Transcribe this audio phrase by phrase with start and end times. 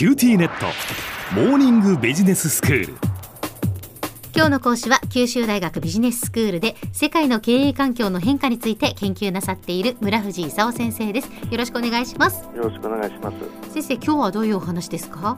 [0.00, 0.64] QTnet。
[1.34, 2.94] モーニングビジネススクール。
[4.34, 11.28] 今日の講師は九州大学ビジネススクールで世界の経営環境の変化について研究なさっている村藤勲先生です。
[11.50, 12.44] よろしくお願いします。
[12.56, 13.74] よろしくお願いします。
[13.74, 15.36] 先生今日はどういうお話ですか？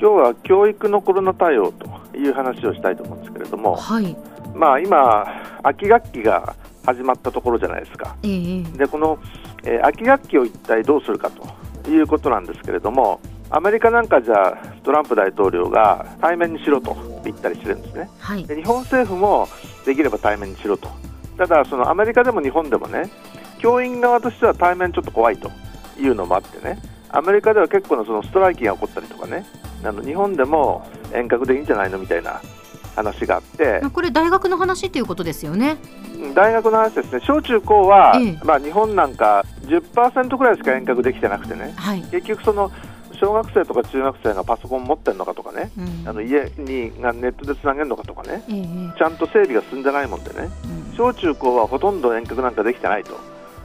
[0.00, 1.86] 今日は教育のコロナ対応と
[2.18, 4.16] いう話をしたいと思うんですけれどもはい。
[4.56, 5.24] まあ今
[5.62, 8.16] 秋学期が始まったところじゃないですか。
[8.24, 8.62] ええ。
[8.64, 9.20] でこの、
[9.62, 13.20] えー秋学期を一体どうするかということなんですけれども
[13.54, 18.08] アメリカなんかじゃトランプ大統領が対面にしろと言ったりしてるんですね。
[18.18, 18.46] はい。
[18.46, 19.46] で日本政府も
[19.84, 20.88] できれば対面にしろと。
[21.36, 23.10] ただそのアメリカでも日本でもね
[23.58, 25.50] 教員側としては対面ちょっと怖いと
[26.00, 26.78] いうのもあってね。
[27.10, 29.44] アメリカでは結構なそのストライキが起こったりとかね。
[29.84, 32.40] あの日本でも遠隔でいいんじゃないのみたいな
[32.96, 33.80] 話があって。
[33.82, 35.76] まあこれ大学の話っていうことですよね。
[36.34, 37.20] 大学の話ですね。
[37.26, 38.38] 小中高は、ええ。
[38.44, 41.74] まあ、日本なんか10%くらいしか遠隔できてなくてね。
[41.76, 42.70] はい、結局その
[43.22, 45.70] 小学生とか中学生がパソコン持ってるのかとかね。
[45.78, 46.08] うん。
[46.08, 48.42] あの家にがネットでつなげるのかとかね。
[48.48, 48.98] ええ。
[48.98, 50.50] ちゃんと整備が進んでないもんでね。
[50.90, 50.96] うん。
[50.96, 53.16] 小中高はほとんど遠隔なんかできてないと。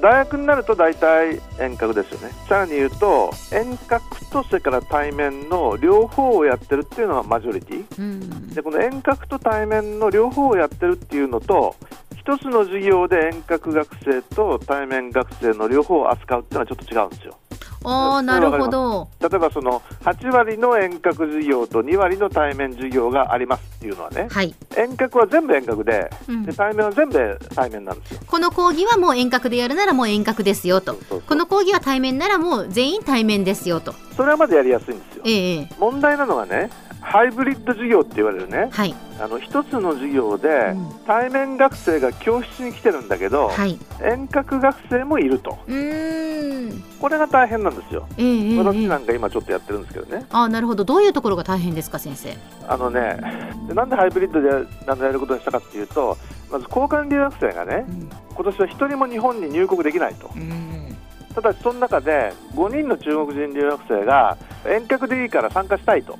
[0.00, 2.32] 大学になると大体遠隔ですよね。
[2.48, 7.84] さらに言うと遠隔とそれから対面の両方をやってるっていうのがマジョリティ。
[7.98, 8.54] うん。
[8.54, 11.74] でこの遠隔と対面の両方をやってるっていうのと
[12.16, 17.36] 一つの授業で遠隔学生と対面学生の両方を扱うっていうのはちょっと違うんですよ
[17.84, 19.08] ああなるほど。
[19.20, 26.44] 例えばその8割の遠隔授業と2割の対面授業がありますっていうのはねはい、遠隔は全部遠隔でうん。
[26.44, 28.20] で対面は全部対面なんですよ。
[28.26, 30.92] この講義はもう遠隔でやるならもう遠隔ですよと。
[30.92, 31.22] そうそうそう。
[31.22, 33.94] この講義は対面ならもう全員対面ですよと。
[34.16, 35.22] それはまだやりやすいんですよ。
[35.24, 35.68] ええ。
[35.78, 36.70] 問題なのがね
[37.10, 38.68] ハイブリッド授業って言われるね。
[38.70, 40.90] はい、あの一つの授業でうん。
[41.06, 45.58] 対面学生が教室に来てるんだけど、はい、遠隔学生もいると。
[47.00, 48.06] これが大変なんですよ。
[48.16, 48.58] ええええええ。
[48.58, 50.24] 私なんか今ちょっとやってるんですけどね。
[50.30, 50.84] ああなるほど。
[50.84, 52.32] どういうところが大変ですか先生？
[52.68, 53.20] あのね
[53.66, 56.16] でなんでハイブリッドであのやることにしたかっていうと
[56.52, 58.08] まず交換留学生がねうん。
[58.36, 60.30] 今年は一人も日本に入国できないと。
[60.36, 60.96] うん。
[61.34, 66.16] ただしその中で5人の中国人留学生が遠隔でいいから参加したいと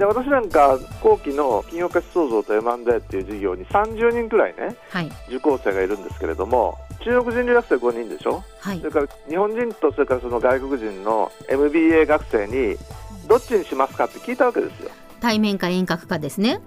[0.00, 5.10] で私なんか後期の企業価値創造と M&A っていう授業に30人くらいねはい。
[5.28, 8.42] 受講生がいるんですけれども中国人留学生5人でしょ？
[8.60, 8.78] はい。
[8.78, 12.76] それから日本人とそれからその外国人の MBA 学生に
[13.28, 14.90] どっちにしますかって聞いたわけですよ。
[15.20, 16.60] 対面か遠隔かですね、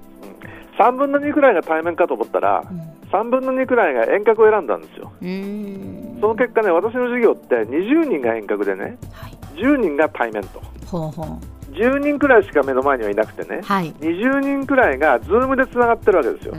[0.78, 2.80] 3分の2くらいが対面かと思ったらうん。
[3.12, 5.12] 3分の2くらいが遠隔を選んだんですよ。
[5.22, 6.22] うーん。
[6.22, 9.38] その結果ね私の授業って20人が遠隔でねはい。
[9.56, 10.62] 10人が対面と。
[10.86, 11.40] ほうほ
[11.74, 13.92] 10人くらいしか目の前にはいなくてねうはい。
[13.94, 16.54] 20人くらいが Zoom でつながってるわけですよ。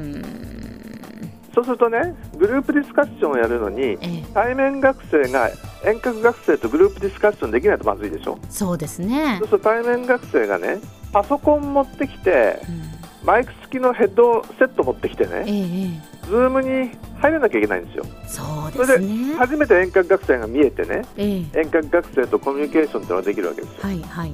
[1.54, 4.24] そうするとねグループディスカッションをやるのにええ。
[4.34, 5.50] 対面学生が
[5.84, 8.38] 遠隔学生とグループディスカッションできないとまずいでしょ。
[8.50, 9.36] そうですね。
[9.38, 10.78] そうすると対面学生がね
[11.12, 12.94] パソコン持ってきてうん。
[13.24, 16.26] マイク付きのヘッドセット持ってきてえねええ。
[16.26, 18.04] Zoom に入らなきゃいけないんですよ。
[18.04, 21.60] えそうそれでですね初めて遠隔学生が見えてねええ。
[21.60, 23.76] 遠隔学生とコミュニケーションっていうのができるわけですよ。
[23.82, 24.32] はいはい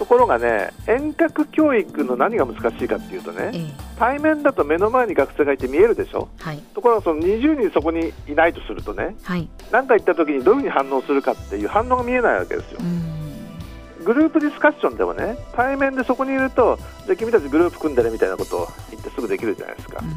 [0.00, 3.70] ところがね遠隔教育の何が難しいかっていうとねええ。
[3.98, 6.28] 対面だと目の前に学生がいて見えるでしょ？
[6.38, 6.58] はい。
[6.74, 9.46] ところがその20人そこにいないとするとねはい。
[9.70, 12.80] 何か言った時にどういうふうに反応するかっていう反応が見えないわけですよ。
[14.06, 19.98] グループディスカッションでもね対面でそこにいるとで君たちグループ組んでねみたいなことを言ってすぐできるじゃないですか。
[20.02, 20.16] うん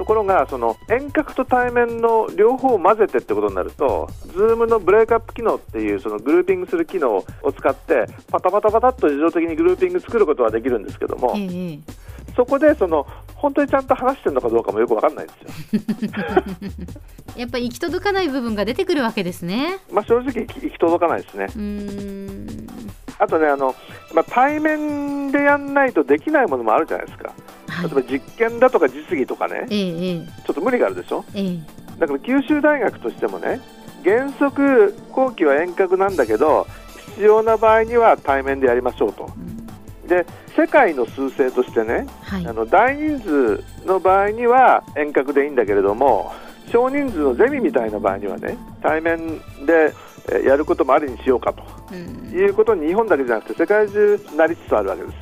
[0.00, 11.36] ところがその遠隔と対面の両方を混ぜてってことになると Zoom のブレイクアップ機能っていうそのグルーピングする機能を使ってパタパタパタっと自動的にグルーピング作ることはできるんですけども
[12.34, 15.34] そこでその本当にちゃんと話してるのかどうかもよくわかんないんで
[15.68, 15.82] すよ。
[17.36, 21.46] やっぱり行き届かない部分が出てくるわけですねまあ正直行き届かないですね。
[23.18, 23.74] あとねあの、
[24.14, 27.34] まあ、対面でやんないとできないものもあるじゃないですか。
[27.70, 27.90] はい。
[27.90, 29.66] 例えば実験だとか実技とかね
[30.46, 31.24] ちょっと無理があるでしょ？
[31.98, 33.60] だから九州大学としてもね
[34.04, 36.66] 原則後期は遠隔なんだけど
[37.10, 39.30] 必要な場合には対面でやりましょうと。
[39.36, 40.08] うん。
[40.08, 40.26] で
[40.56, 42.46] 世界の数勢としてねはい。
[42.46, 46.32] あの大人数の場合には遠隔でいいんだけれども
[46.72, 49.92] 少人数のゼミみたいな場合にはね対面で
[50.28, 51.62] えーやることもありにしようかと。
[51.92, 52.30] うん。
[52.32, 55.14] いうことに日本だけじゃなくて世界中なりつつあるわけです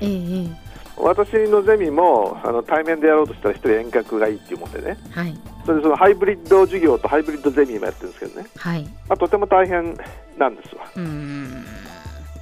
[1.00, 4.98] 私のゼミもあの対面でやろうとしたら一人遠隔がいいっていうもんでね。
[5.10, 5.38] はい。
[5.64, 8.82] それでそのハイブリッド授業とハイブリッドゼミもやってるんですけどね、はい。
[8.82, 9.96] まあ、とても大変
[10.38, 10.84] なんですわ。
[10.96, 11.64] うーん。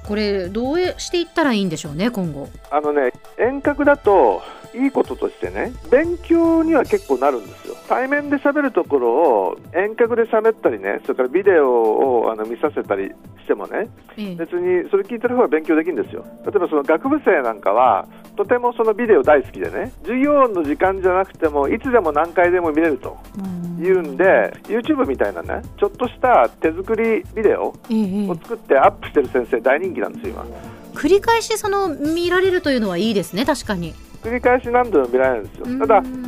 [0.07, 2.47] これどうしていったらいいんでしょうね今後。
[2.71, 4.41] あのね遠隔だと
[4.83, 7.75] いいこととしてね勉強には結構なるんですよ。
[7.87, 11.69] 対面で喋るところを遠隔で喋ったりねそれからビデオ
[12.21, 13.09] をあの見させたり
[13.41, 13.87] してもね
[14.17, 14.35] ええ。
[14.35, 16.25] 別にそれ聞いてる方が勉強できるんですよ。
[16.45, 23.41] 例えばその学部生なんかはとてもそのビデオ大好きでね授業の時間じゃなくてもいつでも何回でも見れるとう
[23.81, 23.85] ん。
[23.85, 27.75] いうんで YouTube みたいなねちょっとした手作りビデオを
[28.41, 30.45] 作ってアップしてる先生大人気なんですよ今。
[30.99, 33.93] 繰り返しその見られるというのはいいですね確かに
[34.27, 35.79] 繰り返し何度も見られるんですよ。
[35.79, 36.27] ただうん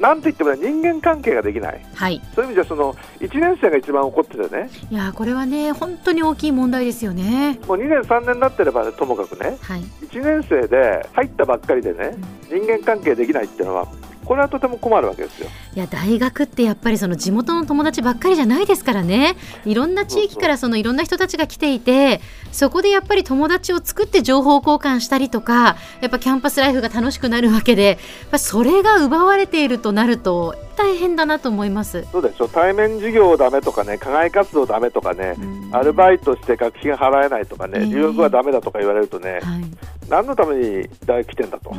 [0.00, 1.82] なんといってもね人間関係ができない。
[1.94, 2.20] はい。
[2.34, 4.68] そういう意味ではその1年生が一番怒っててね。
[4.90, 7.58] いやーこれはね本当に大きい問題ですよね。
[7.66, 9.56] もう2年3年になってれば、ね、ともかくね。
[9.60, 9.80] はい。
[9.80, 12.16] 1年生で入ったばっかりでね
[12.50, 13.88] 人間関係できないっていうのは
[14.26, 15.48] これはとても困るわけですよ。
[15.74, 19.36] いや大学ってやっぱりその地元の友達ばっかりじゃないですからね。
[19.64, 22.20] いろんな地域からそのいろんな人たちが来ていて
[22.52, 27.98] そこでやっぱり友達を作って情報交換したりとかやっぱキャンパスライフが楽しくなるわけで
[28.36, 32.06] それが奪われているとなると大変だなと思います。
[32.12, 35.70] そうでしょ対面授業ダメとかね課外活動ダメとかねうん。
[35.74, 37.86] アルバイトして学費が払えないとかねええ。
[37.86, 39.64] 留学はダメだとか言われるとねはい。
[40.08, 41.70] 何のために大学来てんだと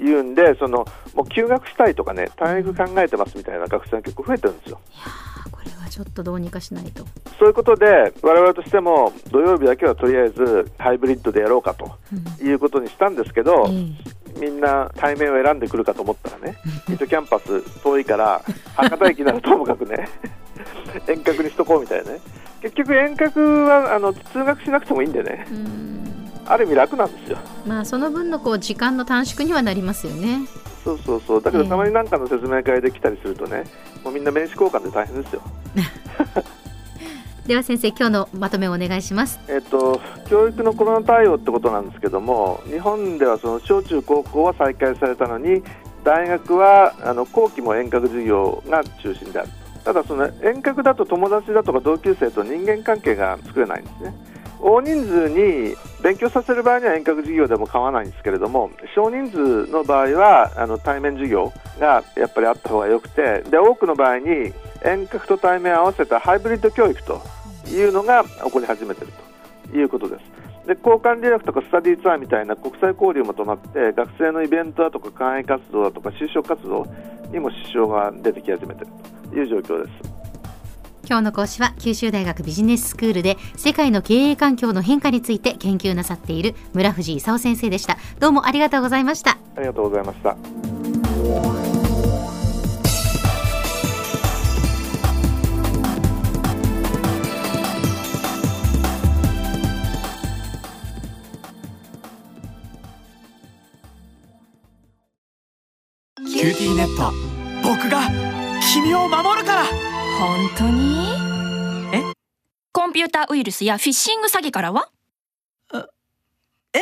[0.00, 4.80] いうんでそのもう休学したいとかね退学考えてますみたいな学生が結構増えてるんですよ。
[5.52, 7.04] これはちょっとどうにかしないと。
[7.38, 11.98] そういうことで我々としても土曜日だけはとりあえずハイブリッドでやろうかと
[12.42, 16.56] いうことにしたんですけど、えみんな対面を選んでくるかと思ったらね、
[16.88, 18.42] ミートキャンパス遠いから、
[18.74, 20.08] 博多駅ならともかくね、
[21.06, 22.20] 遠隔にしとこうみたいなね、
[22.62, 25.99] 結局、遠隔はあの通学しなくてもいいんでね、えうん
[26.46, 27.38] ある意味楽なんですよ。
[27.66, 30.46] まあその分のこう時間の短縮にはなりますよね。
[30.84, 33.64] そうそうそう、だけどええたまになんかの説明会で来たりするとね、
[34.02, 35.42] もうみんな名刺交換で大変ですよ。
[37.46, 39.40] では先生今日のまとめをお願いします。
[39.48, 45.62] えっと、教育のコロナ対応ってことなんですけども、日本ではその小中高校は再開されたのに、
[46.04, 49.48] 大学はあの後期も遠隔授業が中心である
[49.84, 54.14] と、ただ、その遠隔だと友達だとか同級生と人間関係が作れないんですね。
[54.62, 64.52] 大人数に勉強させる場合には遠隔授業でも構わないんですけれども少人数の場合はあの対面授業がやっぱりあった方がよくてで多くの場合に
[64.84, 67.22] 遠隔と対面を合わせたハイブリッド教育と
[67.68, 69.12] いうのが起こり始めている
[69.70, 70.40] ということです。
[70.66, 76.86] で交換留学とかスタディーツアーみたいな国際交流も止まって学生のイベントだとか課外活動だとか就職活動
[77.32, 78.92] にも支障が出てき始めている
[79.30, 80.09] という状況です。
[81.10, 87.98] 今日の講師は九州大学ビジネススクールで世界の経営環境の変化について研究なさっている村藤勲先生でした。
[88.20, 89.36] どうもありがとうございました。
[89.56, 90.36] ありがとうございました。
[106.14, 107.12] キューティーネット
[107.68, 108.02] 僕が
[108.72, 109.89] 君を守るから
[110.20, 111.14] 本当に？
[111.94, 112.02] え？
[112.72, 114.90] コンピューターウイルスやフィッシング詐欺からは？
[116.74, 116.80] え？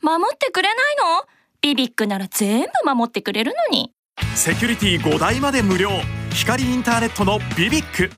[0.00, 1.26] 守ってくれないの？
[1.62, 3.92] BBIQなら全部守ってくれるのに。
[4.36, 5.90] セキュリティ5台まで無料。
[6.32, 8.12] 光インターネットの BBIQ